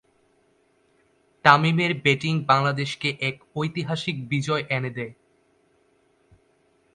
তামিমের 1.45 1.91
ব্যাটিং 2.03 2.33
বাংলাদেশকে 2.43 3.09
এক 3.19 3.35
ঐতিহাসিক 3.55 4.15
বিজয় 4.29 4.63
এনে 4.69 4.91
দেয়। 4.97 5.13